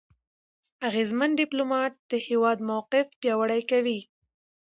اغېزمن 0.87 1.29
ډيپلوماټ 1.39 1.93
د 2.11 2.13
هېواد 2.27 2.57
موقف 2.69 3.07
پیاوړی 3.21 3.61
کوي. 3.71 3.99